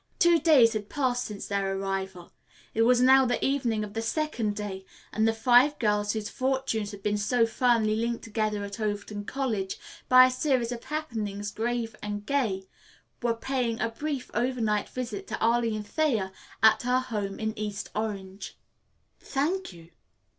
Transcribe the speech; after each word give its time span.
Two 0.17 0.39
days 0.39 0.73
had 0.73 0.89
passed 0.89 1.25
since 1.25 1.45
their 1.45 1.77
arrival. 1.77 2.33
It 2.73 2.81
was 2.81 3.01
now 3.01 3.23
the 3.23 3.45
evening 3.45 3.83
of 3.83 3.93
the 3.93 4.01
second 4.01 4.55
day 4.55 4.83
and 5.13 5.27
the 5.27 5.31
five 5.31 5.77
girls 5.77 6.13
whose 6.13 6.27
fortunes 6.27 6.89
had 6.89 7.03
been 7.03 7.19
so 7.19 7.45
firmly 7.45 7.95
linked 7.95 8.23
together 8.23 8.63
at 8.63 8.79
Overton 8.79 9.25
College, 9.25 9.77
by 10.09 10.25
a 10.25 10.31
series 10.31 10.71
of 10.71 10.85
happenings 10.85 11.51
grave 11.51 11.95
and 12.01 12.25
gay, 12.25 12.65
were 13.21 13.35
paying 13.35 13.79
a 13.79 13.89
brief, 13.89 14.31
overnight 14.33 14.89
visit 14.89 15.27
to 15.27 15.37
Arline 15.39 15.83
Thayer 15.83 16.31
at 16.63 16.81
her 16.81 17.01
home 17.01 17.37
in 17.39 17.53
East 17.55 17.91
Orange. 17.93 18.57
"Thank 19.19 19.71
you." 19.71 19.89